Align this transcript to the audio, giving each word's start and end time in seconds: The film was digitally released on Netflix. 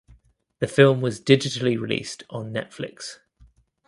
The 0.57 0.65
film 0.67 1.01
was 1.01 1.21
digitally 1.21 1.79
released 1.79 2.23
on 2.31 2.51
Netflix. 2.51 3.19